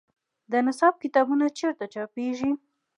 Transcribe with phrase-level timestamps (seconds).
[0.51, 2.51] د نصاب کتابونه چیرته چاپیږي؟